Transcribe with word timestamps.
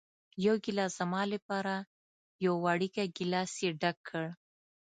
یو 0.45 0.55
ګېلاس 0.63 0.91
زما 0.99 1.21
لپاره، 1.33 1.75
یو 2.45 2.53
وړوکی 2.65 3.05
ګېلاس 3.17 3.51
یې 3.63 3.69
ډک 3.81 3.97
کړ. 4.09 4.23